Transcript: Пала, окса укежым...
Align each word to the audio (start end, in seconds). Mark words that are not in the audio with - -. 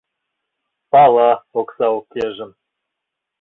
Пала, 0.91 1.31
окса 1.59 1.87
укежым... 1.97 2.51